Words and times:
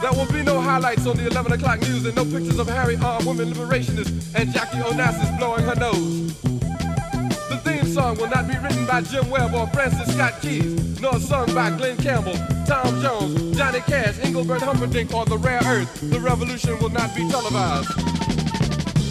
There 0.00 0.12
will 0.12 0.32
be 0.32 0.42
no 0.42 0.58
highlights 0.58 1.06
on 1.06 1.18
the 1.18 1.26
11 1.26 1.52
o'clock 1.52 1.80
news 1.82 2.06
and 2.06 2.16
no 2.16 2.24
pictures 2.24 2.58
of 2.58 2.66
hairy 2.66 2.96
armed 2.96 3.26
women 3.26 3.52
liberationists 3.52 4.34
and 4.34 4.50
Jackie 4.50 4.78
Onassis 4.78 5.38
blowing 5.38 5.64
her 5.64 5.74
nose. 5.74 6.34
The 7.50 7.60
theme 7.62 7.84
song 7.84 8.16
will 8.16 8.30
not 8.30 8.48
be 8.48 8.56
written 8.56 8.86
by 8.86 9.02
Jim 9.02 9.28
Webb 9.28 9.52
or 9.52 9.66
Francis 9.66 10.14
Scott 10.14 10.40
Keys, 10.40 10.98
nor 11.02 11.20
sung 11.20 11.54
by 11.54 11.68
Glen 11.76 11.98
Campbell, 11.98 12.32
Tom 12.66 13.02
Jones, 13.02 13.54
Johnny 13.58 13.80
Cash, 13.80 14.18
Engelbert 14.22 14.62
Humperdinck, 14.62 15.12
or 15.12 15.26
The 15.26 15.36
Rare 15.36 15.60
Earth. 15.66 16.10
The 16.10 16.18
revolution 16.18 16.78
will 16.78 16.88
not 16.88 17.14
be 17.14 17.28
televised. 17.28 17.90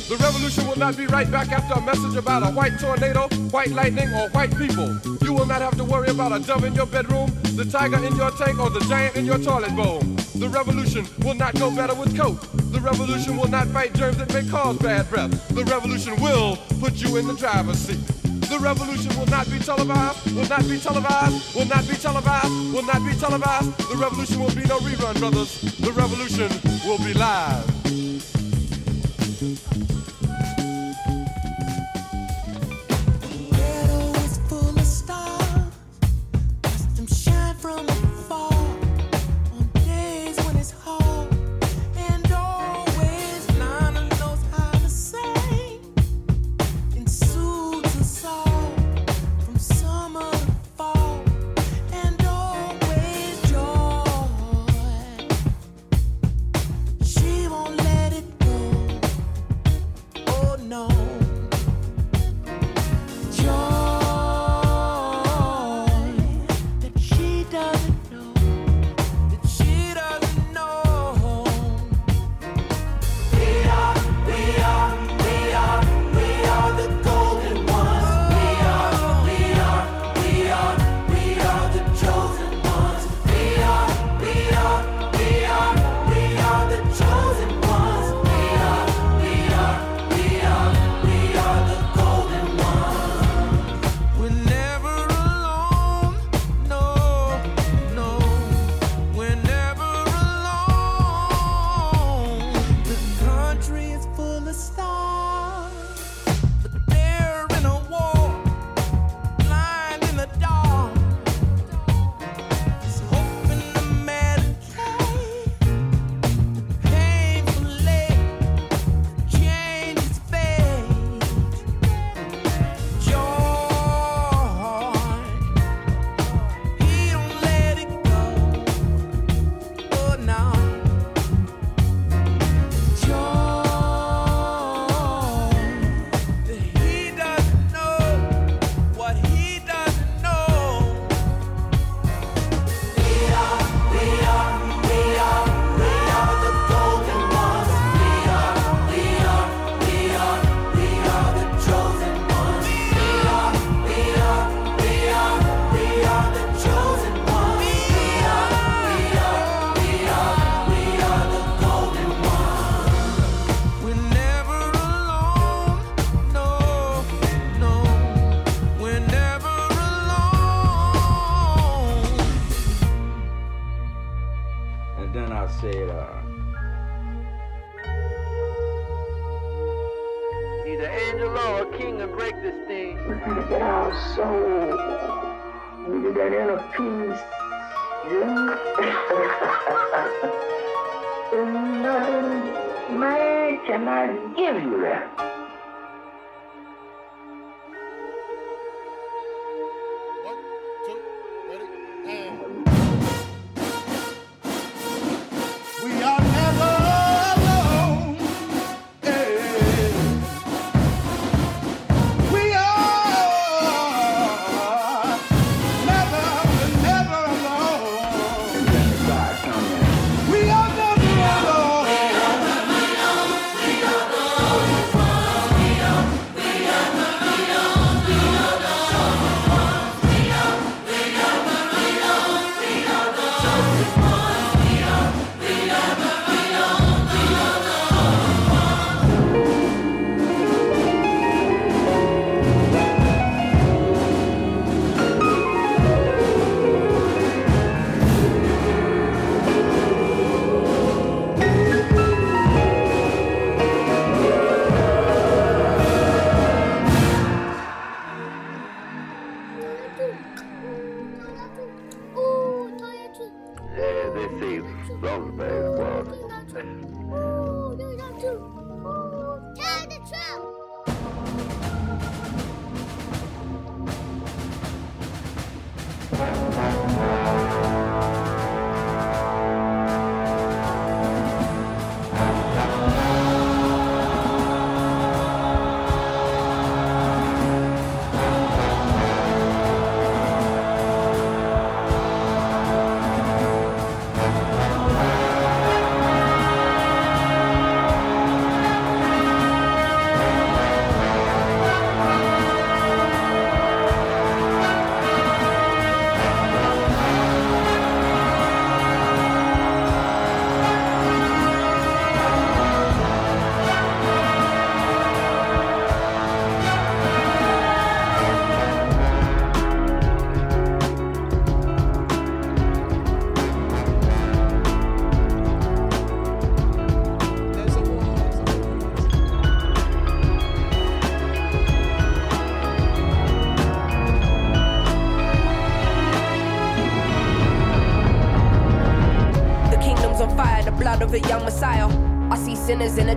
The 0.09 0.17
revolution 0.19 0.65
will 0.65 0.79
not 0.79 0.97
be 0.97 1.05
right 1.05 1.29
back 1.29 1.51
after 1.51 1.75
a 1.75 1.81
message 1.81 2.15
about 2.15 2.41
a 2.41 2.51
white 2.51 2.79
tornado, 2.79 3.27
white 3.51 3.69
lightning, 3.69 4.09
or 4.15 4.27
white 4.29 4.57
people. 4.57 4.97
You 5.21 5.33
will 5.33 5.45
not 5.45 5.61
have 5.61 5.77
to 5.77 5.83
worry 5.83 6.09
about 6.09 6.31
a 6.31 6.39
dove 6.39 6.63
in 6.63 6.73
your 6.73 6.87
bedroom, 6.87 7.31
the 7.55 7.63
tiger 7.63 8.03
in 8.03 8.15
your 8.15 8.31
tank, 8.31 8.57
or 8.57 8.71
the 8.71 8.79
giant 8.89 9.15
in 9.17 9.25
your 9.27 9.37
toilet 9.37 9.75
bowl. 9.75 10.01
The 10.39 10.47
revolution 10.47 11.05
will 11.19 11.33
not 11.33 11.53
go 11.55 11.69
better 11.69 11.93
with 11.93 12.15
coke. 12.15 12.39
The 12.71 12.79
revolution 12.79 13.35
will 13.35 13.49
not 13.49 13.67
fight 13.67 13.93
germs 13.93 14.15
that 14.19 14.33
may 14.33 14.49
cause 14.49 14.77
bad 14.77 15.09
breath. 15.09 15.31
The 15.49 15.65
revolution 15.65 16.15
will 16.21 16.55
put 16.79 16.93
you 16.93 17.17
in 17.17 17.27
the 17.27 17.33
driver's 17.33 17.77
seat. 17.77 17.99
The 18.47 18.57
revolution 18.57 19.19
will 19.19 19.25
not 19.25 19.51
be 19.51 19.59
televised, 19.59 20.33
will 20.33 20.47
not 20.47 20.61
be 20.61 20.79
televised, 20.79 21.55
will 21.55 21.65
not 21.65 21.85
be 21.89 21.95
televised, 21.95 22.73
will 22.73 22.85
not 22.85 23.05
be 23.05 23.13
televised. 23.15 23.77
The 23.91 23.97
revolution 23.97 24.39
will 24.39 24.55
be 24.55 24.63
no 24.63 24.79
rerun, 24.79 25.19
brothers. 25.19 25.59
The 25.77 25.91
revolution 25.91 26.49
will 26.87 26.99
be 26.99 27.13
live. 27.13 28.08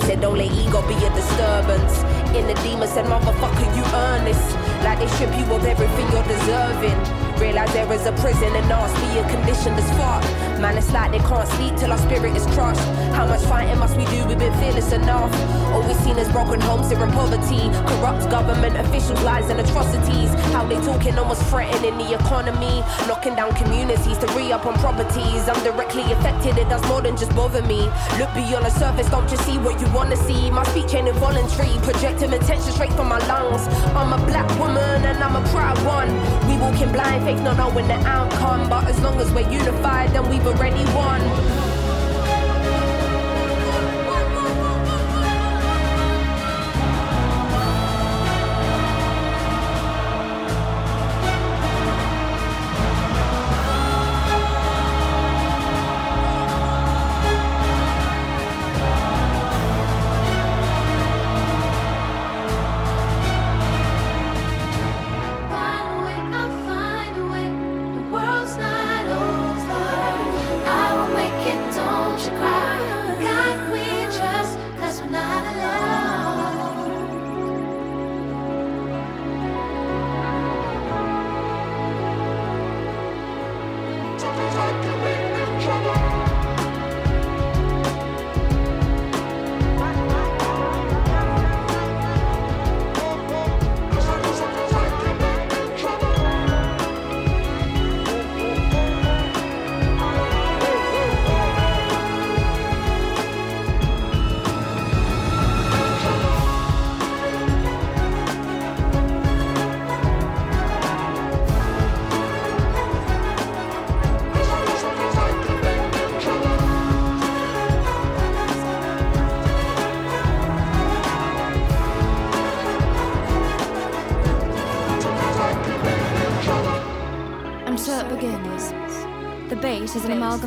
Said, 0.00 0.20
don't 0.20 0.38
let 0.38 0.50
ego 0.50 0.82
be 0.88 0.94
a 0.94 1.10
disturbance. 1.14 2.02
In 2.34 2.46
the 2.46 2.54
demon 2.62 2.88
said, 2.88 3.06
motherfucker, 3.06 3.76
you 3.76 3.84
earn 3.94 4.24
this. 4.24 4.40
Like 4.84 4.98
they 4.98 5.06
strip 5.08 5.30
you 5.36 5.44
of 5.54 5.64
everything 5.64 6.06
you're 6.12 6.26
deserving. 6.26 6.98
Realize 7.38 7.72
there 7.72 7.92
is 7.92 8.06
a 8.06 8.12
prison 8.12 8.54
and 8.56 8.72
us 8.72 8.92
being 9.00 9.28
conditioned 9.28 9.78
as 9.78 9.90
fuck. 9.96 10.49
Man, 10.60 10.76
it's 10.76 10.92
like 10.92 11.10
they 11.10 11.18
can't 11.20 11.48
sleep 11.56 11.74
till 11.76 11.90
our 11.90 11.96
spirit 11.96 12.36
is 12.36 12.44
crushed. 12.52 12.84
How 13.16 13.26
much 13.26 13.40
fighting 13.44 13.78
must 13.78 13.96
we 13.96 14.04
do? 14.04 14.26
We've 14.28 14.38
been 14.38 14.52
fearless 14.60 14.92
enough. 14.92 15.32
Always 15.72 15.98
seen 16.00 16.18
is 16.18 16.28
broken 16.28 16.60
homes 16.60 16.90
here 16.90 17.02
in 17.02 17.10
poverty. 17.12 17.72
Corrupt 17.88 18.28
government 18.28 18.76
officials, 18.76 19.22
lies 19.22 19.48
and 19.48 19.58
atrocities. 19.58 20.28
How 20.52 20.66
they 20.66 20.76
talking 20.84 21.18
almost 21.18 21.44
threatening 21.46 21.96
the 21.96 22.12
economy. 22.12 22.84
Knocking 23.08 23.36
down 23.36 23.54
communities 23.56 24.18
to 24.18 24.26
re 24.36 24.52
up 24.52 24.66
on 24.66 24.74
properties. 24.80 25.48
I'm 25.48 25.64
directly 25.64 26.02
affected, 26.12 26.58
it 26.58 26.68
does 26.68 26.86
more 26.88 27.00
than 27.00 27.16
just 27.16 27.34
bother 27.34 27.62
me. 27.62 27.88
Look 28.18 28.28
beyond 28.34 28.66
the 28.66 28.70
surface, 28.70 29.08
don't 29.08 29.28
just 29.30 29.46
see 29.46 29.56
what 29.56 29.80
you 29.80 29.88
wanna 29.94 30.16
see. 30.16 30.50
My 30.50 30.64
speech 30.64 30.92
ain't 30.92 31.08
involuntary, 31.08 31.72
projecting 31.80 32.34
attention 32.34 32.72
straight 32.72 32.92
from 32.92 33.08
my 33.08 33.18
lungs. 33.32 33.66
I'm 33.96 34.12
a 34.12 34.18
black 34.26 34.48
woman 34.60 35.06
and 35.08 35.24
I'm 35.24 35.36
a 35.36 35.48
proud 35.48 35.78
one. 35.86 36.10
We 36.46 36.58
walking 36.60 36.92
blind, 36.92 37.24
faith 37.24 37.40
not 37.40 37.56
knowing 37.56 37.88
the 37.88 37.98
outcome. 38.04 38.68
But 38.68 38.84
as 38.88 39.00
long 39.00 39.18
as 39.20 39.32
we're 39.32 39.50
unified, 39.50 40.10
then 40.10 40.28
we've 40.28 40.49
already 40.50 40.84
won. 40.92 41.59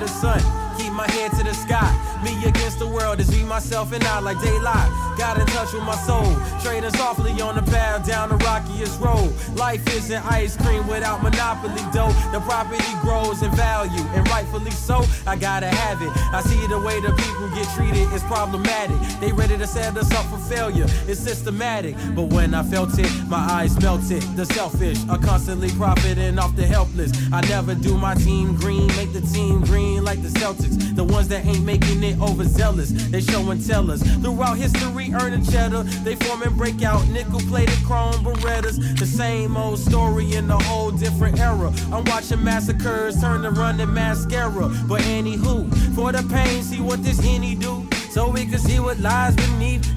The 0.00 0.08
sun, 0.08 0.40
keep 0.76 0.92
my 0.92 1.10
head 1.10 1.32
to 1.32 1.44
the 1.44 1.54
sky. 1.54 1.90
Me 2.22 2.44
against 2.44 2.78
the 2.78 2.86
world 2.86 3.20
is 3.20 3.30
me, 3.30 3.44
myself, 3.44 3.92
and 3.92 4.04
I 4.04 4.20
like 4.20 4.40
daylight. 4.40 5.07
Got 5.18 5.40
in 5.40 5.46
touch 5.46 5.72
with 5.72 5.82
my 5.82 5.96
soul, 5.96 6.36
trading 6.62 6.92
softly 6.92 7.40
on 7.40 7.56
the 7.56 7.62
path 7.62 8.06
down 8.06 8.28
the 8.28 8.36
rockiest 8.36 9.00
road. 9.00 9.34
Life 9.56 9.84
isn't 9.96 10.24
ice 10.24 10.56
cream 10.56 10.86
without 10.86 11.24
monopoly 11.24 11.82
dough. 11.92 12.14
The 12.30 12.38
property 12.46 12.84
grows 13.02 13.42
in 13.42 13.50
value, 13.56 14.04
and 14.14 14.26
rightfully 14.28 14.70
so. 14.70 15.04
I 15.26 15.34
gotta 15.34 15.66
have 15.66 16.00
it. 16.02 16.10
I 16.32 16.40
see 16.42 16.64
the 16.68 16.78
way 16.80 17.00
the 17.00 17.12
people 17.12 17.48
get 17.50 17.66
treated 17.74 18.12
is 18.12 18.22
problematic. 18.22 18.96
They 19.18 19.32
ready 19.32 19.58
to 19.58 19.66
set 19.66 19.96
us 19.96 20.10
up 20.12 20.24
for 20.26 20.38
failure. 20.54 20.86
It's 21.08 21.18
systematic, 21.18 21.96
but 22.14 22.32
when 22.32 22.54
I 22.54 22.62
felt 22.62 22.96
it, 22.96 23.10
my 23.26 23.38
eyes 23.38 23.78
melted. 23.80 24.22
The 24.36 24.46
selfish 24.46 24.98
are 25.08 25.18
constantly 25.18 25.70
profiting 25.70 26.38
off 26.38 26.54
the 26.54 26.66
helpless. 26.66 27.10
I 27.32 27.40
never 27.48 27.74
do 27.74 27.98
my 27.98 28.14
team 28.14 28.54
green, 28.54 28.86
make 28.96 29.12
the 29.12 29.22
team 29.22 29.62
green 29.62 30.04
like 30.04 30.22
the 30.22 30.28
Celtics. 30.28 30.94
The 30.94 31.04
ones 31.04 31.28
that 31.28 31.44
ain't 31.44 31.64
making 31.64 32.02
it 32.04 32.20
overzealous, 32.20 32.90
they 33.10 33.20
show 33.20 33.50
and 33.50 33.64
tell 33.66 33.90
us. 33.90 34.02
Throughout 34.22 34.56
history, 34.56 34.97
earning 35.14 35.44
cheddar, 35.44 35.82
they 36.04 36.14
form 36.16 36.42
and 36.42 36.56
break 36.56 36.82
out 36.82 37.06
nickel 37.08 37.40
plated 37.40 37.78
chrome 37.84 38.24
Berettas. 38.24 38.98
The 38.98 39.06
same 39.06 39.56
old 39.56 39.78
story 39.78 40.34
in 40.34 40.50
a 40.50 40.58
whole 40.64 40.90
different 40.90 41.38
era. 41.38 41.72
I'm 41.92 42.04
watching 42.04 42.42
massacres 42.42 43.20
turn 43.20 43.42
to 43.42 43.50
running 43.50 43.92
mascara. 43.92 44.68
But 44.86 45.02
anywho, 45.02 45.68
for 45.94 46.12
the 46.12 46.22
pain, 46.32 46.62
see 46.62 46.80
what 46.80 47.02
this 47.02 47.20
henny 47.20 47.54
do. 47.54 47.86
So 48.10 48.30
we 48.30 48.46
can 48.46 48.58
see 48.58 48.80
what 48.80 48.98
lies 48.98 49.36
beneath 49.36 49.77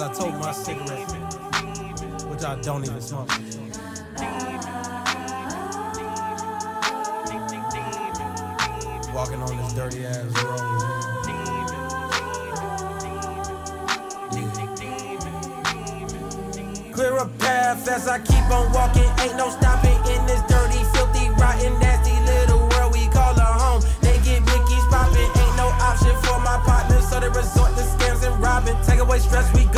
As 0.00 0.08
I 0.08 0.14
told 0.14 0.34
my 0.38 0.50
cigarette, 0.52 1.12
which 2.30 2.42
I 2.42 2.58
don't 2.62 2.82
even 2.86 3.02
smoke. 3.02 3.28
Walking 9.12 9.42
on 9.42 9.56
this 9.58 9.72
dirty 9.74 10.06
ass 10.06 10.24
road. 10.42 10.60
Clear 16.94 17.16
a 17.18 17.28
path 17.36 17.86
as 17.86 18.08
I 18.08 18.20
keep 18.20 18.50
on 18.50 18.72
walking. 18.72 19.04
Ain't 19.20 19.36
no 19.36 19.50
stopping 19.50 19.98
in 20.08 20.24
this 20.24 20.40
dirty, 20.48 20.82
filthy, 20.96 21.28
rotten, 21.36 21.78
nasty 21.78 22.16
little 22.24 22.66
world 22.70 22.94
we 22.94 23.06
call 23.08 23.36
a 23.36 23.44
home. 23.44 23.82
They 24.00 24.16
get 24.24 24.42
blickies 24.44 24.88
popping, 24.88 25.28
ain't 25.28 25.56
no 25.58 25.68
option 25.68 26.16
for 26.22 26.40
my 26.40 26.56
partners, 26.64 27.06
so 27.10 27.20
they 27.20 27.28
resort 27.28 27.76
to 27.76 27.82
scams 27.82 28.26
and 28.26 28.42
robbing. 28.42 28.76
Take 28.86 29.00
away 29.00 29.18
stress, 29.18 29.52
we 29.52 29.69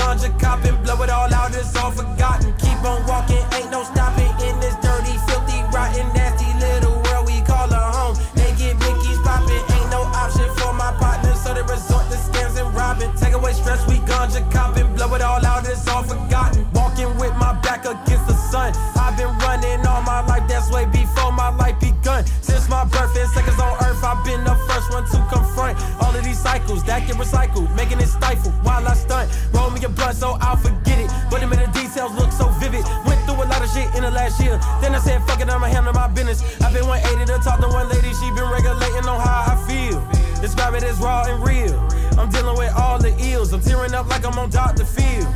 cycles 26.72 26.84
that 26.84 27.06
get 27.06 27.16
recycled, 27.16 27.74
making 27.76 28.00
it 28.00 28.06
stifle 28.06 28.50
while 28.62 28.86
I 28.86 28.94
stunt. 28.94 29.30
Roll 29.52 29.70
me 29.70 29.82
a 29.84 29.88
blunt 29.88 30.16
so 30.16 30.36
I'll 30.40 30.56
forget 30.56 30.98
it, 30.98 31.10
but 31.30 31.40
the 31.40 31.46
minute 31.46 31.72
details 31.72 32.12
look 32.14 32.32
so 32.32 32.48
vivid. 32.60 32.84
Went 33.06 33.20
through 33.24 33.42
a 33.42 33.46
lot 33.46 33.62
of 33.62 33.70
shit 33.70 33.88
in 33.94 34.02
the 34.02 34.10
last 34.10 34.40
year, 34.40 34.58
then 34.80 34.94
I 34.94 34.98
said 34.98 35.22
fuck 35.26 35.40
it, 35.40 35.48
I'ma 35.48 35.66
handle 35.66 35.92
my 35.92 36.08
business. 36.08 36.40
I've 36.62 36.72
been 36.72 36.86
180 36.86 37.32
to 37.32 37.38
talk 37.44 37.60
to 37.60 37.68
one 37.68 37.88
lady, 37.88 38.12
she 38.14 38.30
been 38.32 38.48
regulating 38.50 39.06
on 39.08 39.20
how 39.20 39.52
I 39.52 39.56
feel. 39.68 40.00
Describe 40.40 40.74
it 40.74 40.82
as 40.82 40.98
raw 40.98 41.24
and 41.26 41.44
real. 41.44 41.78
I'm 42.18 42.30
dealing 42.30 42.56
with 42.56 42.72
all 42.76 42.98
the 42.98 43.14
ills, 43.30 43.52
I'm 43.52 43.60
tearing 43.60 43.94
up 43.94 44.08
like 44.08 44.24
I'm 44.24 44.38
on 44.38 44.50
Dr. 44.50 44.84
Phil. 44.84 45.26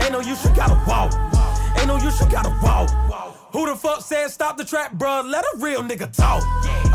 Ain't 0.00 0.12
no 0.12 0.20
use, 0.20 0.44
you 0.44 0.54
gotta 0.54 0.78
walk. 0.86 1.12
Ain't 1.78 1.88
no 1.88 1.96
use, 1.98 2.20
you 2.20 2.28
gotta 2.30 2.54
walk. 2.62 2.90
Who 3.52 3.66
the 3.66 3.76
fuck 3.76 4.02
said 4.02 4.28
stop 4.28 4.56
the 4.56 4.64
trap, 4.64 4.94
bruh? 4.94 5.24
Let 5.28 5.44
a 5.44 5.58
real 5.58 5.82
nigga 5.82 6.14
talk. 6.14 6.42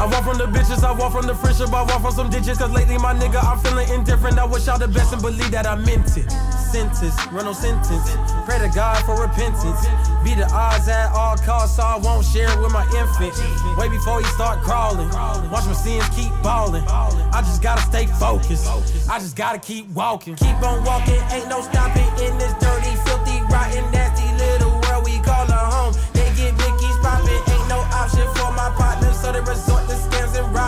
I 0.01 0.05
walk 0.05 0.23
from 0.23 0.39
the 0.39 0.49
bitches, 0.49 0.83
I 0.83 0.91
walk 0.97 1.11
from 1.11 1.27
the 1.27 1.35
friendship, 1.35 1.69
I 1.69 1.83
walk 1.83 2.01
from 2.01 2.11
some 2.11 2.29
ditches. 2.31 2.57
Cause 2.57 2.71
lately, 2.71 2.97
my 2.97 3.13
nigga, 3.13 3.37
I'm 3.37 3.59
feeling 3.59 3.87
indifferent. 3.93 4.39
I 4.39 4.45
wish 4.45 4.65
y'all 4.65 4.79
the 4.79 4.87
best 4.87 5.13
and 5.13 5.21
believe 5.21 5.51
that 5.51 5.67
I 5.67 5.75
meant 5.75 6.17
it. 6.17 6.25
Sentence, 6.57 7.13
run 7.29 7.45
no 7.45 7.53
sentence. 7.53 8.09
Pray 8.49 8.57
to 8.57 8.71
God 8.73 8.97
for 9.05 9.13
repentance. 9.21 9.85
Be 10.25 10.33
the 10.33 10.49
odds 10.49 10.87
at 10.87 11.13
all 11.13 11.37
costs, 11.37 11.75
so 11.77 11.83
I 11.83 11.97
won't 11.97 12.25
share 12.25 12.49
it 12.49 12.57
with 12.57 12.73
my 12.73 12.81
infant. 12.97 13.37
Way 13.77 13.89
before 13.89 14.17
he 14.17 14.25
start 14.33 14.63
crawling. 14.65 15.07
Watch 15.53 15.69
my 15.69 15.77
sins 15.77 16.09
keep 16.17 16.33
balling. 16.41 16.81
I 16.89 17.45
just 17.45 17.61
gotta 17.61 17.85
stay 17.85 18.07
focused. 18.07 18.65
I 19.07 19.19
just 19.19 19.35
gotta 19.35 19.59
keep 19.59 19.87
walking. 19.89 20.33
Keep 20.33 20.65
on 20.65 20.83
walking, 20.83 21.21
ain't 21.29 21.47
no 21.47 21.61
stopping 21.61 22.09
in 22.25 22.33
this 22.41 22.57
dirty, 22.57 22.97
filthy, 23.05 23.37
rotten, 23.53 23.85
nasty 23.93 24.25
little 24.41 24.81
world 24.81 25.05
we 25.05 25.21
call 25.21 25.45
a 25.45 25.61
home. 25.69 25.93
They 26.13 26.25
get 26.33 26.57
Mickey's 26.57 26.97
popping, 27.05 27.37
ain't 27.53 27.69
no 27.69 27.85
option 27.93 28.25
for 28.33 28.49
my 28.57 28.73
partners, 28.73 29.21
so 29.21 29.31
they 29.31 29.41
resort 29.41 29.80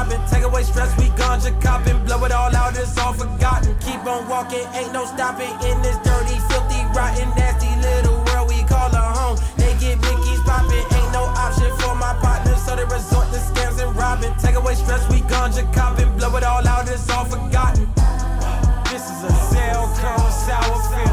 robbing. 0.04 0.22
Take 0.30 0.44
away 0.44 0.64
stress, 0.64 0.96
we 0.98 1.06
ganja 1.16 1.52
copping, 1.62 2.04
blow 2.06 2.24
it 2.26 2.32
all 2.32 2.56
out, 2.56 2.78
it's 2.78 2.98
all 2.98 3.14
forgotten. 3.14 3.76
Keep 3.80 4.06
on 4.06 4.28
walking, 4.28 4.66
ain't 4.74 4.94
no 4.94 5.06
stopping 5.06 5.52
in 5.68 5.82
this 5.82 5.98
dirty, 6.04 6.40
filthy, 6.50 6.82
rotten, 6.96 7.30
nasty 7.36 7.70
little 7.82 8.24
world 8.26 8.50
we 8.50 8.64
call 8.64 8.92
a 8.92 9.04
home. 9.18 9.38
They 9.58 9.74
get 9.80 10.00
Mickey's 10.02 10.42
popping, 10.42 10.86
ain't 10.98 11.12
no 11.12 11.24
option 11.24 11.72
for 11.80 11.96
my 11.96 12.14
partners, 12.22 12.64
so 12.64 12.76
they 12.76 12.86
resort 12.86 13.28
to 13.32 13.40
scams 13.40 13.82
and 13.82 13.96
robbing. 13.96 14.34
Take 14.40 14.56
away 14.56 14.76
stress, 14.76 15.08
we 15.10 15.22
ganja 15.22 15.72
copping, 15.74 16.16
blow 16.18 16.36
it 16.38 16.44
all 16.44 16.68
out, 16.68 16.88
it's 16.90 17.10
all 17.10 17.26
forgotten. 17.26 17.88
This 18.92 19.04
is 19.10 19.24
a 19.24 19.34
cell 19.52 19.88
cone 19.98 20.32
sour 20.32 20.80
film. 20.92 21.13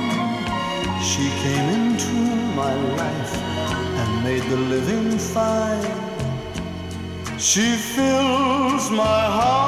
She 1.02 1.30
came 1.42 1.68
into 1.68 2.14
my 2.54 2.74
life 2.74 3.34
and 4.00 4.24
made 4.24 4.42
the 4.50 4.56
living 4.56 5.18
fine. 5.18 5.84
She 7.38 7.76
fills 7.76 8.90
my 8.90 9.22
heart. 9.38 9.60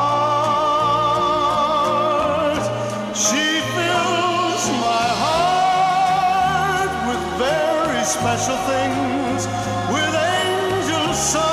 She 3.16 3.60
fills 3.76 4.64
my 4.88 5.08
heart 5.24 6.92
with 7.08 7.22
very 7.38 8.04
special 8.04 8.58
things, 8.70 9.46
with 9.92 10.14
angel 10.14 11.14
songs. 11.14 11.51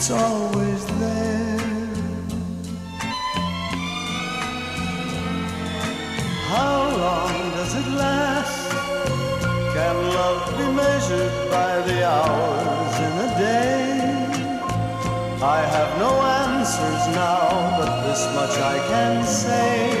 It's 0.00 0.10
always 0.12 0.86
there. 0.98 1.60
How 6.48 6.78
long 7.04 7.34
does 7.56 7.74
it 7.74 7.88
last? 8.00 8.72
Can 9.74 9.96
love 10.18 10.56
be 10.56 10.66
measured 10.72 11.50
by 11.50 11.82
the 11.88 11.98
hours 12.08 12.94
in 13.06 13.14
a 13.28 13.30
day? 13.46 13.90
I 15.42 15.60
have 15.74 15.90
no 15.98 16.12
answers 16.44 17.04
now, 17.14 17.76
but 17.78 17.92
this 18.06 18.24
much 18.34 18.56
I 18.56 18.76
can 18.92 19.26
say. 19.26 19.92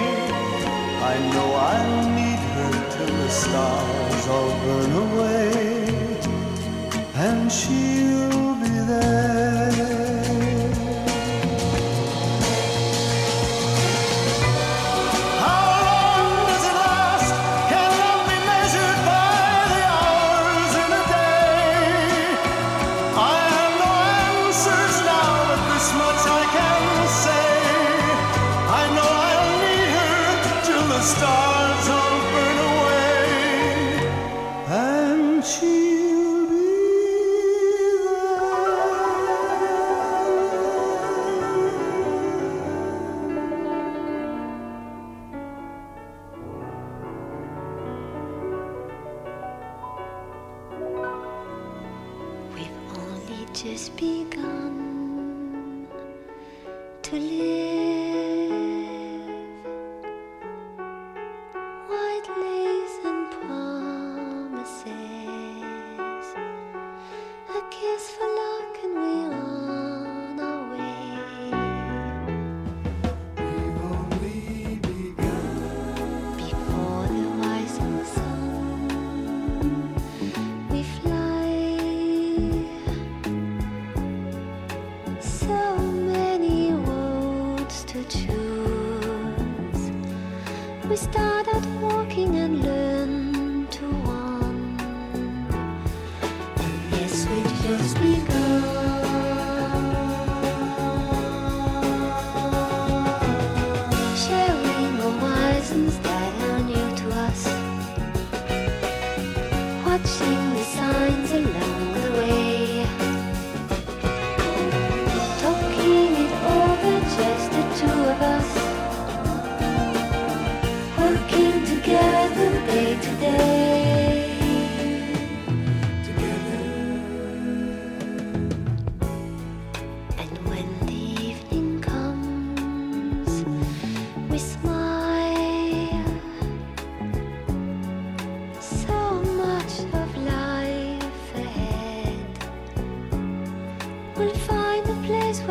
I 1.12 1.14
know 1.32 1.48
I'll 1.72 2.08
need 2.16 2.42
her 2.56 2.72
till 2.94 3.14
the 3.22 3.28
stars 3.28 4.26
all 4.28 4.52
burn 4.64 4.92
away, 5.06 6.16
and 7.16 7.52
she'll 7.52 8.54
be 8.64 8.74
there. 8.88 9.29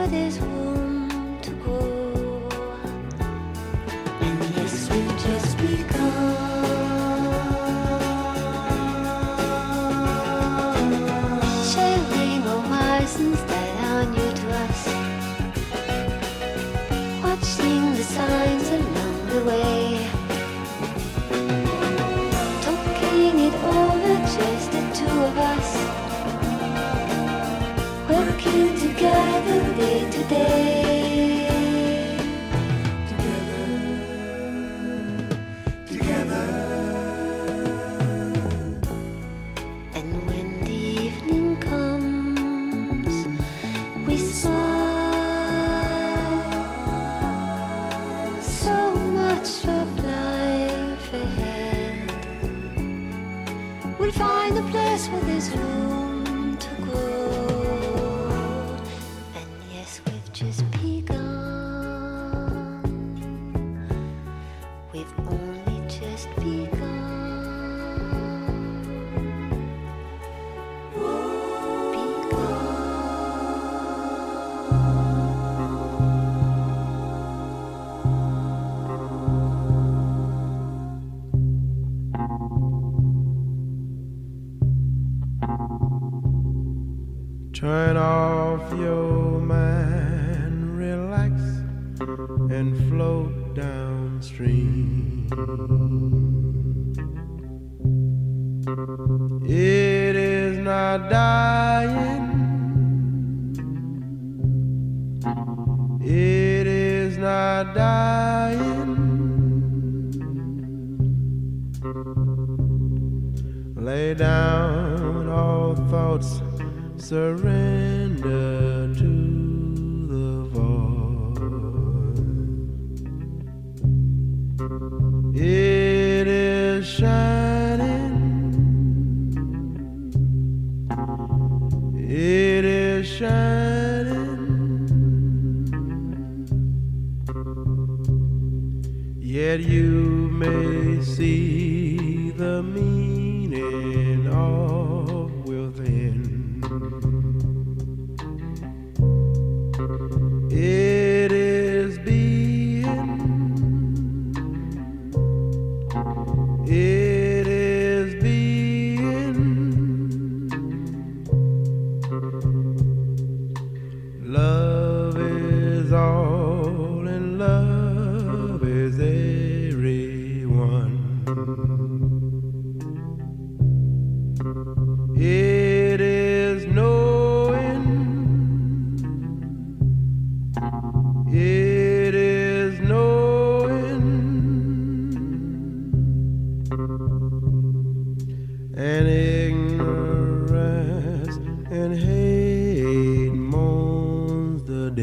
this 0.10 0.40
world. 0.40 0.59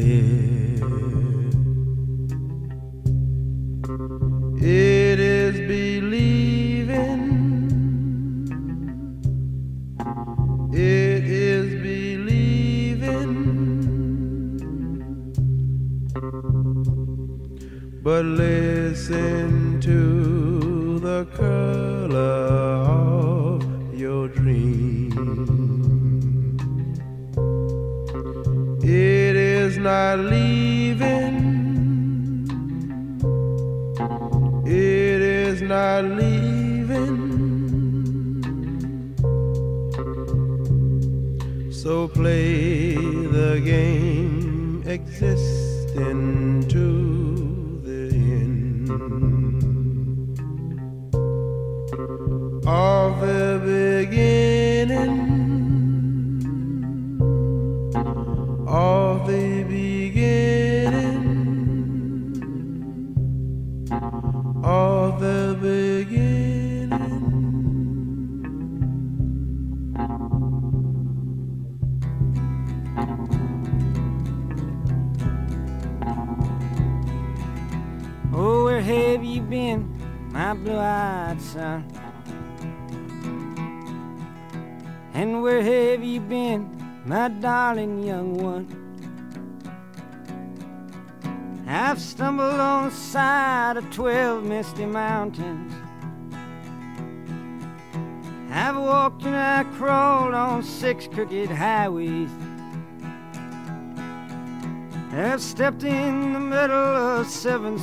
夜 0.07 0.66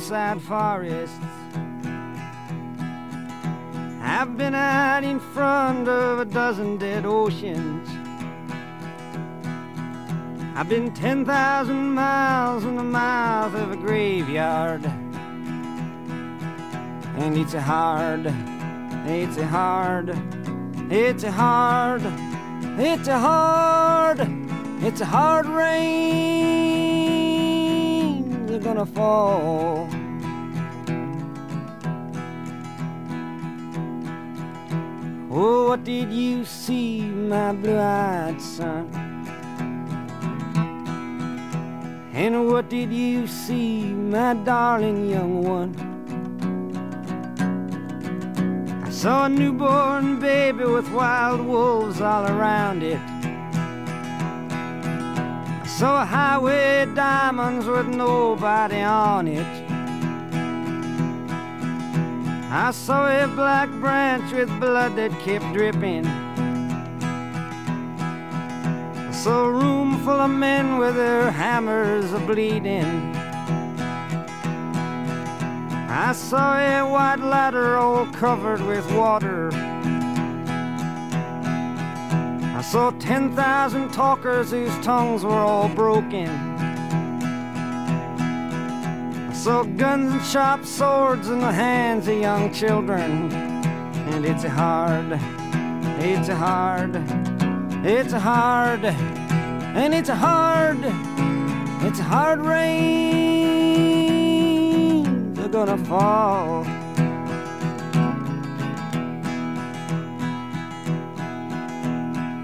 forests. 0.09 1.19
I've 4.01 4.37
been 4.37 4.53
out 4.53 5.03
in 5.03 5.19
front 5.19 5.87
of 5.87 6.19
a 6.19 6.25
dozen 6.25 6.77
dead 6.77 7.05
oceans. 7.05 7.89
I've 10.55 10.69
been 10.69 10.93
10,000 10.93 11.91
miles 11.91 12.63
in 12.65 12.75
the 12.75 12.83
mouth 12.83 13.55
of 13.55 13.71
a 13.71 13.77
graveyard. 13.77 14.85
And 17.17 17.37
it's 17.37 17.55
a 17.55 17.61
hard, 17.61 18.27
it's 19.07 19.37
a 19.37 19.47
hard, 19.47 20.09
it's 20.91 21.23
a 21.23 21.31
hard, 21.31 22.03
it's 22.79 23.07
a 23.07 23.17
hard, 23.17 24.19
it's 24.81 25.01
a 25.01 25.05
hard 25.05 25.47
rain. 25.47 26.84
You're 28.55 28.63
gonna 28.63 28.85
fall. 28.85 29.89
Oh, 35.29 35.67
what 35.67 35.83
did 35.83 36.09
you 36.09 36.45
see, 36.45 37.01
my 37.01 37.51
blue-eyed 37.51 38.39
son? 38.39 38.87
And 42.13 42.47
what 42.47 42.69
did 42.69 42.93
you 42.93 43.27
see, 43.27 43.83
my 43.91 44.35
darling 44.35 45.09
young 45.09 45.43
one? 45.43 45.75
I 48.85 48.89
saw 48.89 49.25
a 49.25 49.29
newborn 49.29 50.21
baby 50.21 50.63
with 50.63 50.89
wild 50.91 51.41
wolves 51.41 51.99
all 51.99 52.25
around 52.25 52.83
it. 52.83 53.14
A 55.81 56.05
highway 56.05 56.87
diamonds 56.95 57.65
with 57.65 57.87
nobody 57.87 58.79
on 58.79 59.27
it. 59.27 59.45
I 62.49 62.71
saw 62.71 63.07
a 63.07 63.27
black 63.27 63.69
branch 63.81 64.31
with 64.31 64.49
blood 64.59 64.95
that 64.95 65.11
kept 65.19 65.53
dripping. 65.53 66.05
I 68.97 69.11
saw 69.11 69.45
a 69.45 69.51
room 69.51 69.97
full 70.05 70.21
of 70.21 70.31
men 70.31 70.77
with 70.77 70.95
their 70.95 71.29
hammers 71.29 72.13
a 72.13 72.19
bleeding. 72.19 73.13
I 75.89 76.13
saw 76.13 76.57
a 76.57 76.89
white 76.89 77.19
ladder 77.19 77.75
all 77.75 78.05
covered 78.13 78.61
with 78.61 78.89
water. 78.93 79.51
I 82.55 82.61
saw 82.61 82.89
10,000 82.91 83.91
talkers 83.91 84.51
whose 84.51 84.73
tongues 84.79 85.25
were 85.25 85.31
all 85.31 85.67
broken. 85.67 86.29
I 89.29 89.33
saw 89.33 89.63
guns 89.63 90.13
and 90.13 90.23
sharp 90.23 90.63
swords 90.65 91.27
in 91.27 91.39
the 91.39 91.51
hands 91.51 92.07
of 92.07 92.17
young 92.17 92.53
children. 92.53 93.29
And 94.09 94.25
it's 94.25 94.45
hard, 94.45 95.19
it's 95.99 96.29
hard, 96.29 96.95
it's 97.85 98.13
hard, 98.13 98.85
and 98.85 99.93
it's 99.93 100.07
hard, 100.07 100.79
it's 101.81 101.99
hard 101.99 102.39
rain. 102.39 103.33
They're 105.33 105.49
gonna 105.49 105.77
fall. 105.77 106.65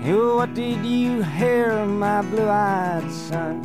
You, 0.04 0.36
what 0.36 0.56
did 0.56 0.84
you 0.84 1.22
hear, 1.22 1.86
my 1.86 2.24
blue-eyed 2.24 3.12
son? 3.12 3.64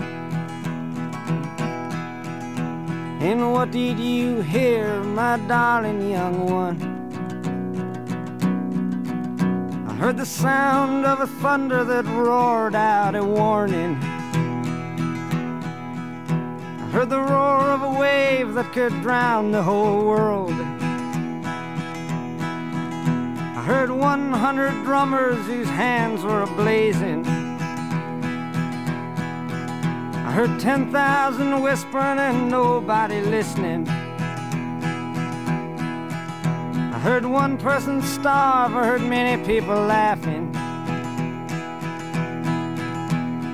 And 3.23 3.55
what 3.55 3.71
did 3.71 3.99
you 3.99 4.43
hear, 4.43 5.03
my 5.03 5.39
darling 5.49 6.11
young 6.11 6.45
one? 6.45 6.77
I 9.89 9.95
heard 9.95 10.19
the 10.19 10.27
sound 10.27 11.07
of 11.07 11.21
a 11.21 11.27
thunder 11.27 11.85
that 11.85 12.05
roared 12.05 12.75
out 12.75 13.15
a 13.15 13.25
warning. 13.25 13.97
I 16.83 16.91
heard 16.93 17.09
the 17.09 17.19
roar 17.21 17.63
of 17.63 17.81
a 17.81 17.99
wave 17.99 18.53
that 18.53 18.75
could 18.75 18.93
drown 19.01 19.53
the 19.53 19.63
whole 19.63 20.05
world. 20.05 20.76
Heard 23.67 23.91
100 23.91 24.85
drummers 24.85 25.45
whose 25.47 25.67
hands 25.67 26.23
were 26.23 26.47
ablazing. 26.47 27.27
I 30.25 30.31
heard 30.31 30.61
10,000 30.61 31.61
whispering 31.61 32.21
and 32.21 32.49
nobody 32.49 33.21
listening. 33.23 33.89
I 36.95 36.99
heard 37.01 37.27
one 37.27 37.59
person 37.59 38.03
starve, 38.03 38.77
I 38.77 38.87
heard 38.87 39.03
many 39.03 39.45
people 39.45 39.75
laughing. 39.75 40.55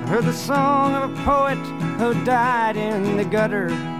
I 0.03 0.05
heard 0.07 0.25
the 0.25 0.33
song 0.33 0.93
of 0.93 1.11
a 1.11 1.23
poet 1.23 1.57
who 1.97 2.23
died 2.23 2.77
in 2.77 3.17
the 3.17 3.25
gutter. 3.25 3.92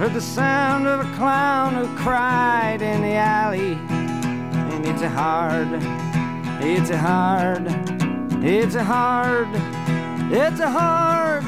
Heard 0.00 0.14
the 0.14 0.20
sound 0.22 0.86
of 0.86 1.00
a 1.00 1.08
clown 1.14 1.74
who 1.74 1.86
cried 1.94 2.80
in 2.80 3.02
the 3.02 3.16
alley. 3.16 3.74
And 3.90 4.86
it's 4.86 5.02
a 5.02 5.10
hard, 5.10 5.68
it's 6.62 6.88
a 6.88 6.96
hard, 6.96 7.66
it's 8.42 8.76
a 8.76 8.82
hard, 8.82 9.48
it's 10.32 10.58
a 10.58 10.70
hard, 10.70 11.44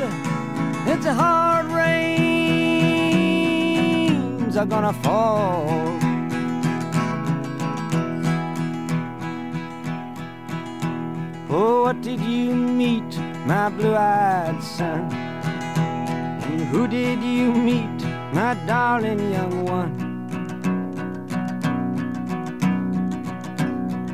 it's 0.86 1.06
a 1.06 1.14
hard 1.14 1.64
rains 1.64 2.04
are 4.58 4.66
gonna 4.66 4.92
fall. 4.92 5.70
Oh, 11.48 11.84
what 11.84 12.02
did 12.02 12.20
you 12.20 12.54
meet, 12.54 13.18
my 13.46 13.70
blue-eyed 13.70 14.62
son? 14.62 15.10
And 16.44 16.60
who 16.64 16.86
did 16.86 17.22
you 17.22 17.50
meet, 17.54 17.91
my 18.32 18.54
darling 18.66 19.30
young 19.30 19.64
one? 19.66 19.92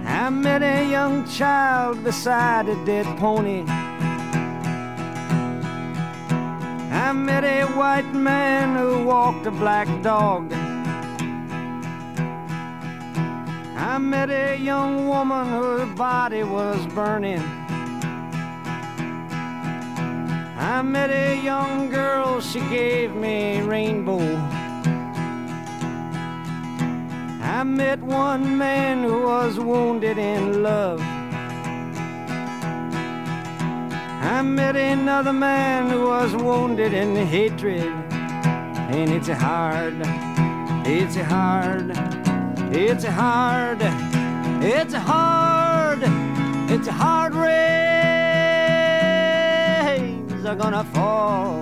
I 0.05 0.29
met 0.29 0.63
a 0.63 0.91
young 0.91 1.25
child 1.29 2.03
beside 2.03 2.69
a 2.69 2.85
dead 2.85 3.07
pony. 3.19 3.65
I 6.91 7.13
met 7.13 7.45
a 7.45 7.65
white 7.79 8.13
man 8.13 8.77
who 8.77 9.05
walked 9.05 9.47
a 9.47 9.53
black 9.53 9.87
dog. 10.03 10.53
I 13.77 13.99
met 13.99 14.31
a 14.31 14.57
young 14.57 15.07
woman 15.07 15.47
whose 15.47 15.97
body 15.97 16.43
was 16.43 16.85
burning. 16.89 17.68
I 20.59 20.83
met 20.83 21.11
a 21.11 21.41
young 21.41 21.89
girl, 21.89 22.41
she 22.41 22.59
gave 22.59 23.15
me 23.15 23.59
a 23.59 23.63
rainbow. 23.63 24.19
I 27.41 27.63
met 27.63 28.01
one 28.01 28.59
man 28.59 29.05
who 29.05 29.23
was 29.23 29.57
wounded 29.61 30.19
in 30.19 30.65
love. 30.65 31.01
I 34.21 34.43
met 34.43 34.75
another 34.75 35.33
man 35.33 35.91
who 35.91 36.07
was 36.07 36.35
wounded 36.35 36.93
in 36.93 37.15
hatred. 37.15 37.93
And 38.91 39.11
it's 39.11 39.29
hard, 39.29 39.95
it's 40.85 41.15
hard, 41.15 41.91
it's 42.75 43.05
hard, 43.05 43.79
it's 44.61 44.95
hard, 44.95 46.01
it's 46.69 46.89
a 46.89 46.93
hard 46.93 47.35
rains 47.35 47.88
are 50.49 50.57
gonna 50.57 50.85
fall. 50.85 51.61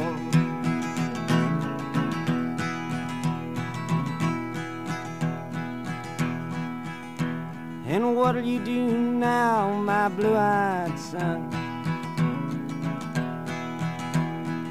And 7.88 8.14
what'll 8.14 8.44
you 8.44 8.60
do 8.60 8.86
now, 8.86 9.72
my 9.80 10.08
blue-eyed 10.08 10.96
son? 10.98 11.52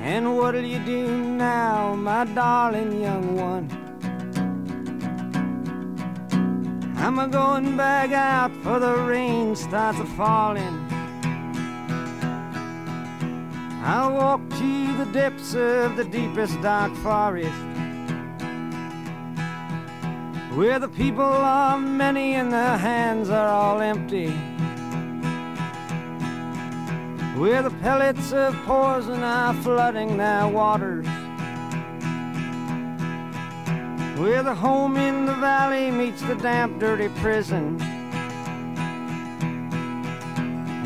And 0.01 0.37
what'll 0.37 0.63
you 0.63 0.79
do 0.79 1.07
now, 1.07 1.93
my 1.95 2.23
darling 2.23 3.01
young 3.01 3.35
one? 3.35 3.67
I'm 6.95 7.19
a 7.19 7.27
going 7.27 7.75
back 7.75 8.13
out 8.13 8.51
for 8.63 8.79
the 8.79 8.95
rain 8.95 9.57
starts 9.57 9.99
a 9.99 10.05
falling. 10.05 10.84
I'll 13.87 14.15
walk 14.15 14.49
to 14.49 14.97
the 14.97 15.05
depths 15.13 15.53
of 15.53 15.95
the 15.95 16.05
deepest 16.05 16.59
dark 16.63 16.91
forest. 16.95 17.53
Where 20.55 20.79
the 20.79 20.87
people 20.87 21.21
are 21.21 21.77
many 21.77 22.33
and 22.33 22.51
their 22.51 22.77
hands 22.79 23.29
are 23.29 23.47
all 23.47 23.81
empty. 23.81 24.31
Where 27.39 27.61
the 27.61 27.69
pellets 27.83 28.33
of 28.33 28.55
poison 28.65 29.21
are 29.21 29.53
flooding 29.61 30.17
their 30.17 30.47
waters. 30.47 31.05
Where 34.17 34.41
the 34.41 34.55
home 34.55 34.97
in 34.97 35.27
the 35.27 35.35
valley 35.35 35.91
meets 35.91 36.23
the 36.23 36.33
damp, 36.33 36.79
dirty 36.79 37.09
prison. 37.19 37.77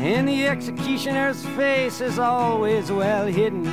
And 0.02 0.26
the 0.26 0.46
executioner's 0.46 1.44
face 1.56 2.00
is 2.00 2.18
always 2.18 2.90
well 2.90 3.26
hidden. 3.26 3.66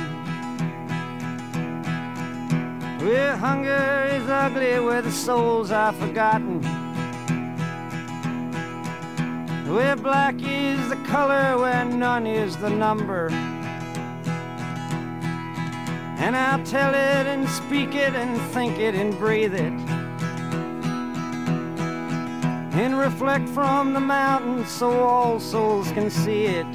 Where 3.00 3.34
hunger 3.34 4.08
is 4.12 4.28
ugly, 4.28 4.78
where 4.78 5.00
the 5.00 5.10
souls 5.10 5.70
are 5.70 5.94
forgotten. 5.94 6.62
Where 9.72 9.96
black 9.96 10.34
is 10.42 10.88
the 10.90 10.96
color, 11.06 11.56
where 11.56 11.86
none 11.86 12.26
is 12.26 12.58
the 12.58 12.68
number. 12.68 13.30
And 16.18 16.36
I'll 16.36 16.62
tell 16.62 16.90
it 16.90 17.26
and 17.26 17.48
speak 17.48 17.94
it 17.94 18.14
and 18.14 18.38
think 18.52 18.78
it 18.78 18.94
and 18.94 19.16
breathe 19.16 19.54
it. 19.54 19.87
And 22.78 22.96
reflect 22.96 23.48
from 23.48 23.92
the 23.92 23.98
mountains 23.98 24.70
so 24.70 24.88
all 25.02 25.40
souls 25.40 25.90
can 25.90 26.08
see 26.10 26.44
it. 26.44 26.66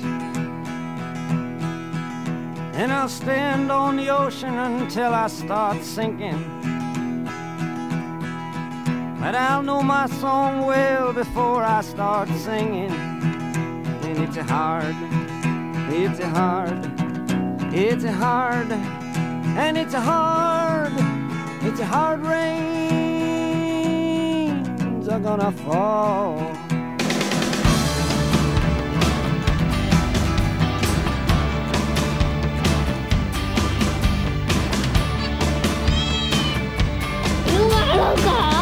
And 2.76 2.92
I'll 2.92 3.08
stand 3.08 3.72
on 3.72 3.96
the 3.96 4.10
ocean 4.10 4.54
until 4.54 5.14
I 5.14 5.28
start 5.28 5.82
sinking. 5.82 6.44
But 9.22 9.34
I'll 9.34 9.64
know 9.64 9.82
my 9.82 10.08
song 10.08 10.66
well 10.66 11.14
before 11.14 11.64
I 11.64 11.82
start 11.82 12.28
singing. 12.28 12.92
And 12.92 14.18
it's 14.26 14.36
hard, 14.36 14.98
it's 15.90 16.20
hard, 16.20 16.82
it's 17.74 18.04
hard, 18.04 18.72
and 18.74 19.78
it's 19.78 19.94
hard, 19.94 20.92
it's 21.62 21.80
a 21.80 21.86
hard 21.86 22.20
rains 22.26 22.93
are 25.14 25.19
gonna 25.19 25.52
fall. 25.52 26.40
You 37.45 37.60
to 38.18 38.53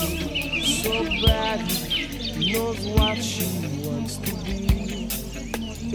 so 0.00 1.04
bad, 1.26 1.60
knows 2.38 2.86
what 2.96 3.18
she 3.22 3.44
wants 3.84 4.16
to 4.16 4.34
be. 4.44 5.08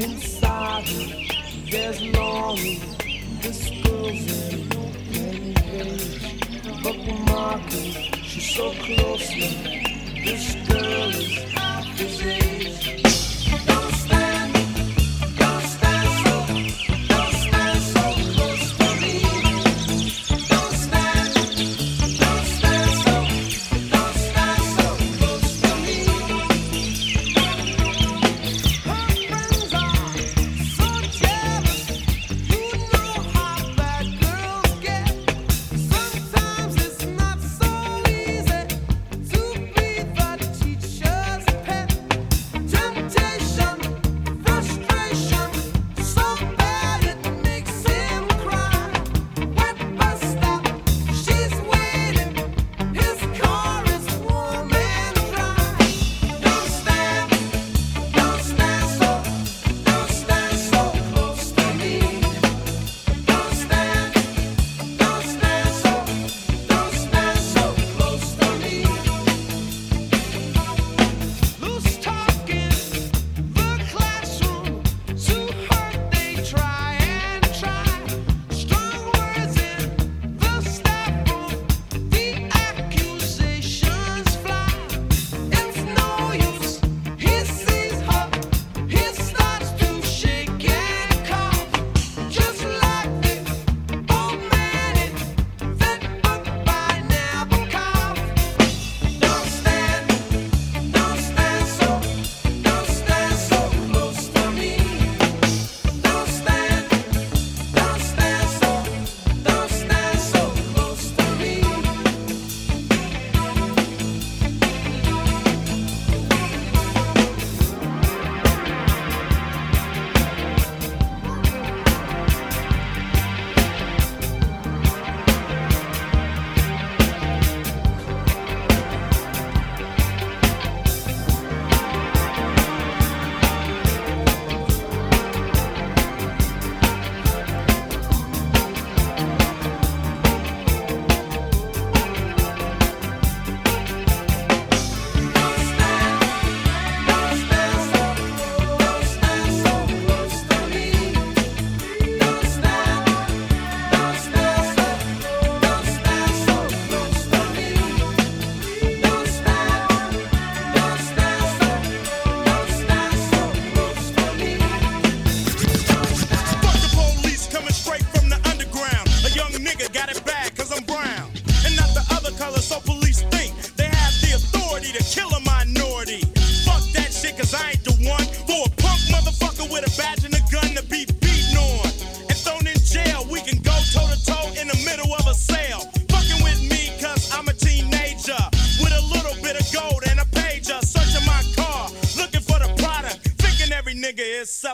Inside 0.01 0.87
her, 0.87 1.07
there's 1.71 2.01
longing. 2.15 2.81
This 3.41 3.69
girl's 3.83 4.53
in 4.53 4.61
open 4.73 5.53
rage. 5.71 6.21
But 6.83 6.97
Marco, 7.27 7.81
she's 8.23 8.55
so 8.55 8.73
close 8.73 9.29
now. 9.31 9.85
This 10.23 10.55
girl 10.67 11.09
is 11.09 11.55
out 11.57 11.85
his 11.97 12.21
age. 12.21 12.95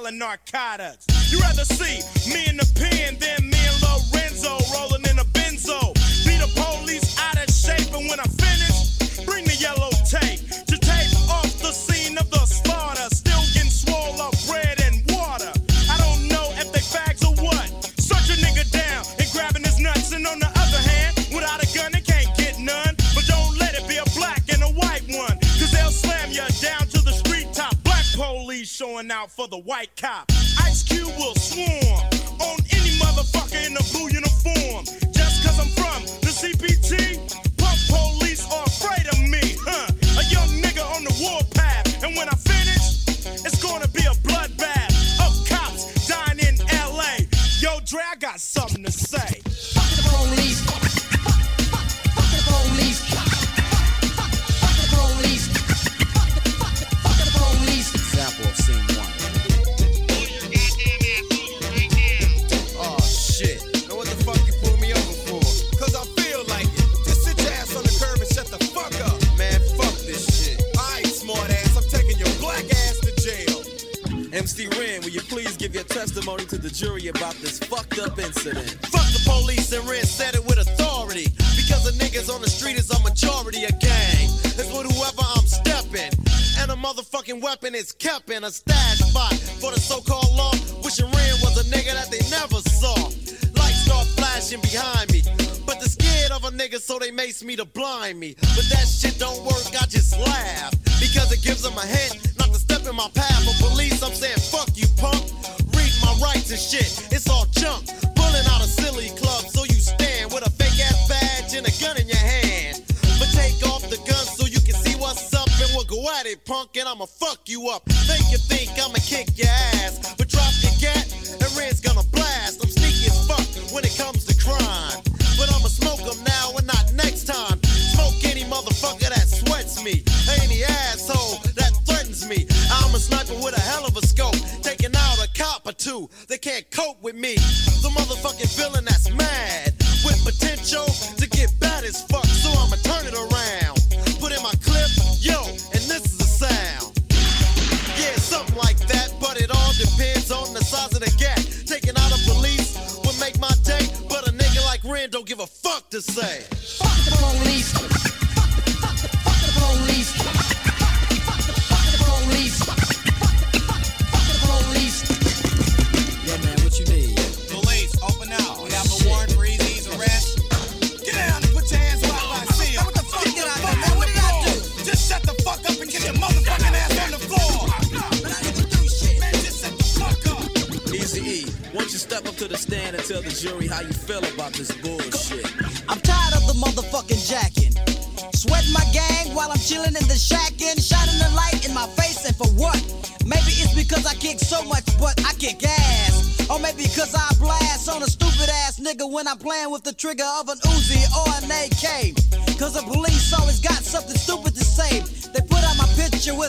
selling 0.01 0.17
narcotics. 0.17 1.05
You 1.31 1.39
rather 1.39 1.65
see 1.65 2.01
me 2.33 2.47
in 2.47 2.57
the 2.57 2.70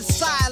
side 0.02 0.51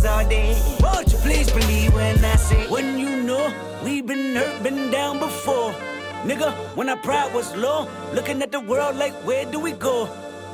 us 0.00 0.06
all 0.06 0.28
day. 0.28 0.56
Won't 0.80 1.12
you 1.12 1.18
please 1.18 1.50
believe 1.50 1.92
when 1.94 2.24
I 2.24 2.36
say, 2.36 2.68
when 2.68 2.98
you 2.98 3.22
know 3.22 3.52
we've 3.84 4.06
been 4.06 4.34
hurt, 4.34 4.62
been 4.62 4.90
down 4.90 5.18
before. 5.18 5.72
Nigga, 6.24 6.52
when 6.76 6.88
our 6.88 6.96
pride 6.96 7.32
was 7.34 7.54
low, 7.56 7.88
looking 8.12 8.42
at 8.42 8.52
the 8.52 8.60
world 8.60 8.96
like, 8.96 9.12
where 9.26 9.44
do 9.50 9.58
we 9.58 9.72
go? 9.72 10.08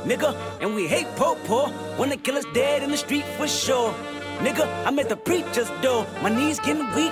Nigga, 0.05 0.37
and 0.61 0.75
we 0.75 0.87
hate 0.87 1.07
po-po, 1.17 1.73
wanna 1.99 2.17
kill 2.17 2.37
us 2.37 2.45
dead 2.55 2.83
in 2.83 2.91
the 2.91 2.97
street 2.97 3.25
for 3.37 3.49
sure. 3.49 3.93
Nigga, 4.39 4.67
I'm 4.87 4.99
at 4.99 5.09
the 5.09 5.17
preacher's 5.17 5.71
door, 5.83 6.07
my 6.23 6.29
knees 6.29 6.61
getting 6.61 6.87
weak. 6.95 7.06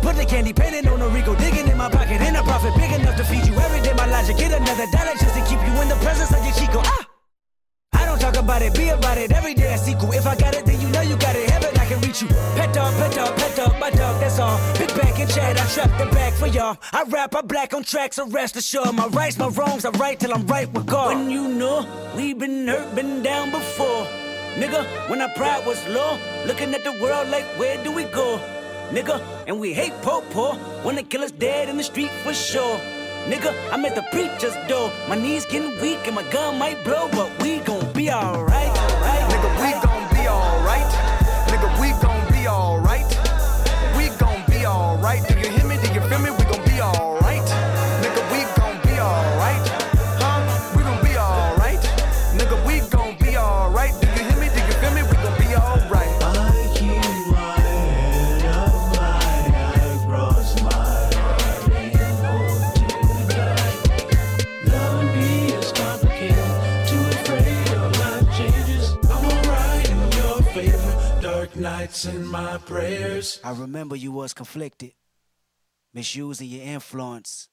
Put 0.00 0.16
the 0.16 0.24
candy 0.24 0.52
painting 0.52 0.88
on 0.88 1.00
a 1.00 1.08
Rico. 1.08 1.34
Digging 1.34 1.68
in 1.68 1.76
my 1.76 1.88
pocket, 1.88 2.20
in 2.20 2.34
a 2.36 2.42
profit 2.42 2.74
big 2.76 2.92
enough 2.92 3.16
to 3.16 3.24
feed 3.24 3.46
you 3.46 3.54
every 3.54 3.80
day. 3.80 3.92
My 3.94 4.06
logic, 4.06 4.36
get 4.36 4.52
another 4.52 4.86
dollar 4.92 5.14
just 5.20 5.34
to 5.36 5.42
keep 5.44 5.60
you 5.60 5.74
in 5.80 5.88
the 5.88 5.98
presence 6.02 6.32
of 6.32 6.42
your 6.44 6.54
Chico. 6.54 6.80
Ah! 6.84 7.06
I 7.92 8.04
don't 8.06 8.18
talk 8.18 8.36
about 8.36 8.62
it, 8.62 8.74
be 8.74 8.88
about 8.88 9.18
it. 9.18 9.32
Every 9.32 9.54
day 9.54 9.72
I 9.72 9.76
sequel. 9.76 10.12
If 10.12 10.26
I 10.26 10.36
got 10.36 10.54
it, 10.54 10.64
then 10.64 10.80
you 10.80 10.88
know 10.88 11.02
you 11.02 11.16
got 11.16 11.36
it. 11.36 11.50
Heaven, 11.50 11.70
I 11.78 11.84
can 11.86 12.00
reach 12.00 12.22
you. 12.22 12.28
Pet 12.28 12.72
dog, 12.72 12.94
pet 12.94 13.12
dog, 13.14 13.36
pet 13.36 13.56
dog, 13.56 13.78
my 13.78 13.90
dog, 13.90 14.20
that's 14.20 14.38
all. 14.38 14.58
Big 14.78 14.88
back 14.96 15.18
and 15.18 15.30
chat, 15.30 15.60
I 15.60 15.66
trap 15.66 15.90
the 15.98 16.06
back 16.14 16.32
for 16.34 16.46
y'all. 16.46 16.76
I 16.92 17.02
rap, 17.04 17.34
I 17.34 17.42
black 17.42 17.74
on 17.74 17.82
tracks, 17.82 18.16
so 18.16 18.26
rest 18.28 18.56
assured. 18.56 18.94
My 18.94 19.06
rights, 19.08 19.38
my 19.38 19.48
wrongs, 19.48 19.84
I 19.84 19.90
right 19.90 20.18
till 20.18 20.32
I'm 20.32 20.46
right 20.46 20.72
with 20.72 20.86
God. 20.86 21.14
When 21.14 21.30
you 21.30 21.48
know 21.48 21.86
we 22.16 22.32
been 22.32 22.66
hurt, 22.66 22.94
been 22.94 23.22
down 23.22 23.50
before. 23.50 24.06
Nigga, 24.54 25.08
when 25.08 25.20
our 25.20 25.28
pride 25.36 25.64
was 25.66 25.78
low, 25.88 26.18
looking 26.46 26.74
at 26.74 26.82
the 26.84 26.92
world 27.02 27.28
like, 27.28 27.44
where 27.58 27.82
do 27.84 27.92
we 27.92 28.04
go? 28.04 28.40
Nigga, 28.90 29.22
and 29.46 29.60
we 29.60 29.72
hate 29.72 29.94
po 30.02 30.20
po, 30.32 30.58
wanna 30.84 31.04
kill 31.04 31.22
us 31.22 31.30
dead 31.30 31.68
in 31.68 31.76
the 31.76 31.82
street 31.84 32.10
for 32.24 32.34
sure. 32.34 32.76
Nigga, 33.30 33.54
I'm 33.70 33.84
at 33.84 33.94
the 33.94 34.02
preacher's 34.10 34.56
door. 34.66 34.90
My 35.08 35.14
knees 35.14 35.46
getting 35.46 35.78
weak 35.80 36.06
and 36.06 36.16
my 36.16 36.24
gun 36.30 36.58
might 36.58 36.82
blow, 36.82 37.08
but 37.12 37.30
we 37.40 37.60
gon' 37.60 37.92
be 37.92 38.10
alright. 38.10 38.79
My 72.06 72.56
prayers. 72.56 73.40
I 73.44 73.52
remember 73.52 73.94
you 73.94 74.10
was 74.10 74.32
conflicted, 74.32 74.92
misusing 75.92 76.48
your 76.48 76.62
influence. 76.62 77.48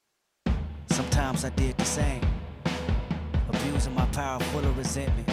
Sometimes 0.90 1.44
I 1.44 1.50
did 1.50 1.78
the 1.78 1.84
same, 1.84 2.22
abusing 3.50 3.94
my 3.94 4.06
power 4.06 4.40
full 4.40 4.64
of 4.64 4.78
resentment, 4.78 5.30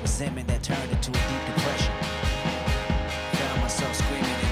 resentment 0.00 0.46
that 0.46 0.62
turned 0.62 0.92
into 0.92 1.10
a 1.10 1.14
deep 1.14 1.56
depression. 1.56 1.92
Found 3.32 3.60
myself 3.62 3.96
screaming 3.96 4.43